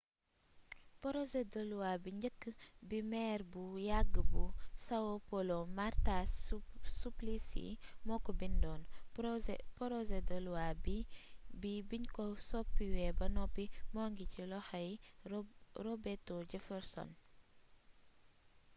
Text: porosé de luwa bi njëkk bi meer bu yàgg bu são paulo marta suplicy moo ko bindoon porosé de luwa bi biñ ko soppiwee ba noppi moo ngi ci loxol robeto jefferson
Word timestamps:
porosé 1.01 1.41
de 1.53 1.61
luwa 1.69 1.91
bi 2.03 2.09
njëkk 2.17 2.41
bi 2.89 2.97
meer 3.11 3.41
bu 3.51 3.63
yàgg 3.89 4.15
bu 4.31 4.43
são 4.85 5.05
paulo 5.27 5.57
marta 5.77 6.15
suplicy 6.99 7.65
moo 8.05 8.19
ko 8.25 8.31
bindoon 8.39 8.81
porosé 9.77 10.17
de 10.29 10.37
luwa 10.45 10.67
bi 11.63 11.75
biñ 11.89 12.03
ko 12.15 12.23
soppiwee 12.49 13.11
ba 13.19 13.25
noppi 13.35 13.65
moo 13.93 14.07
ngi 14.11 14.25
ci 14.33 14.41
loxol 14.51 14.91
robeto 15.85 16.35
jefferson 16.49 17.09